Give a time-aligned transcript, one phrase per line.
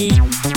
[0.00, 0.49] Música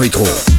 [0.00, 0.49] rétro.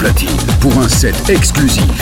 [0.00, 0.30] Platine
[0.60, 1.99] pour un set exclusif.